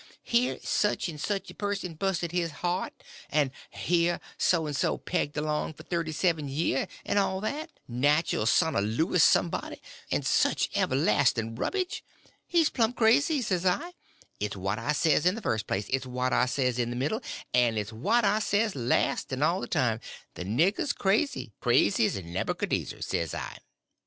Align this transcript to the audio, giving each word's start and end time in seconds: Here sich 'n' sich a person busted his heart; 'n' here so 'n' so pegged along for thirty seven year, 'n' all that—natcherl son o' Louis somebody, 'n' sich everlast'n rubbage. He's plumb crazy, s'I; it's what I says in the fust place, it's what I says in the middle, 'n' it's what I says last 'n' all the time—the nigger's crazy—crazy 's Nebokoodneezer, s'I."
Here 0.23 0.57
sich 0.63 1.07
'n' 1.09 1.19
sich 1.19 1.51
a 1.51 1.53
person 1.53 1.93
busted 1.93 2.31
his 2.31 2.49
heart; 2.65 3.03
'n' 3.29 3.51
here 3.69 4.19
so 4.35 4.65
'n' 4.65 4.73
so 4.73 4.97
pegged 4.97 5.37
along 5.37 5.75
for 5.75 5.83
thirty 5.83 6.11
seven 6.11 6.47
year, 6.49 6.87
'n' 7.05 7.19
all 7.19 7.39
that—natcherl 7.41 8.47
son 8.47 8.75
o' 8.75 8.79
Louis 8.79 9.23
somebody, 9.23 9.79
'n' 10.09 10.23
sich 10.23 10.71
everlast'n 10.73 11.55
rubbage. 11.55 12.03
He's 12.47 12.71
plumb 12.71 12.93
crazy, 12.93 13.41
s'I; 13.43 13.91
it's 14.39 14.55
what 14.57 14.79
I 14.79 14.93
says 14.93 15.27
in 15.27 15.35
the 15.35 15.41
fust 15.43 15.67
place, 15.67 15.85
it's 15.89 16.07
what 16.07 16.33
I 16.33 16.47
says 16.47 16.79
in 16.79 16.89
the 16.89 16.95
middle, 16.95 17.21
'n' 17.53 17.77
it's 17.77 17.93
what 17.93 18.25
I 18.25 18.39
says 18.39 18.75
last 18.75 19.31
'n' 19.31 19.43
all 19.43 19.61
the 19.61 19.67
time—the 19.67 20.43
nigger's 20.43 20.93
crazy—crazy 20.93 22.07
's 22.07 22.15
Nebokoodneezer, 22.17 23.03
s'I." 23.03 23.57